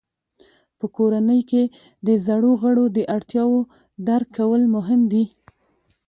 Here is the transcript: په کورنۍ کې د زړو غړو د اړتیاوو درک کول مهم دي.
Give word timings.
په 0.79 0.85
کورنۍ 0.95 1.41
کې 1.49 1.63
د 2.07 2.09
زړو 2.25 2.51
غړو 2.61 2.85
د 2.97 2.99
اړتیاوو 3.15 3.59
درک 4.07 4.27
کول 4.37 4.61
مهم 4.75 5.01
دي. 5.11 5.23